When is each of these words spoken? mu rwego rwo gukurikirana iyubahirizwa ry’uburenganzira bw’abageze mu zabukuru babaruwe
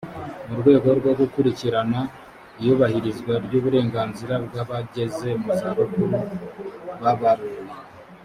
mu 0.47 0.53
rwego 0.61 0.87
rwo 0.99 1.11
gukurikirana 1.19 1.99
iyubahirizwa 2.61 3.33
ry’uburenganzira 3.45 4.33
bw’abageze 4.45 5.29
mu 5.43 5.51
zabukuru 5.59 6.19
babaruwe 7.01 7.59